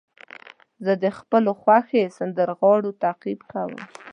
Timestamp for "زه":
0.85-0.93